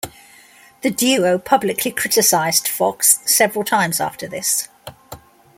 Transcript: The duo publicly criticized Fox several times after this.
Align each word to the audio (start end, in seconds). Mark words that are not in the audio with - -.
The 0.81 0.89
duo 0.89 1.37
publicly 1.37 1.91
criticized 1.91 2.67
Fox 2.67 3.19
several 3.31 3.63
times 3.63 4.01
after 4.01 4.27
this. 4.27 4.67